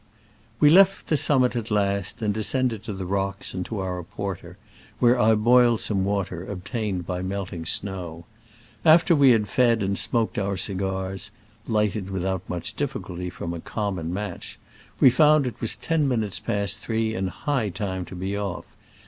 We 0.59 0.71
left 0.71 1.05
the 1.09 1.15
summit 1.15 1.55
at 1.55 1.69
last, 1.69 2.23
and 2.23 2.33
de 2.33 2.39
scended 2.39 2.81
to 2.85 2.93
the 2.93 3.05
rocks 3.05 3.53
and 3.53 3.63
to 3.67 3.77
our 3.81 4.01
porter, 4.01 4.57
where 4.97 5.19
I 5.19 5.35
boiled 5.35 5.79
some 5.79 6.03
water, 6.03 6.43
obtained 6.43 7.05
by 7.05 7.21
melting 7.21 7.67
snow. 7.67 8.25
After 8.83 9.15
we 9.15 9.29
had 9.29 9.47
fed 9.47 9.83
and 9.83 9.95
smoked 9.95 10.39
our 10.39 10.57
cigars 10.57 11.29
(lighted 11.67 12.09
without 12.09 12.47
diffi 12.49 12.99
culty 12.99 13.31
from 13.31 13.53
a 13.53 13.59
common 13.59 14.11
match), 14.11 14.57
we 14.99 15.11
found 15.11 15.45
it 15.45 15.61
was 15.61 15.75
ten 15.75 16.07
minutes 16.07 16.39
past 16.39 16.79
three, 16.79 17.13
and 17.13 17.29
high 17.29 17.69
time 17.69 18.03
to 18.05 18.15
be 18.15 18.35
off. 18.35 18.65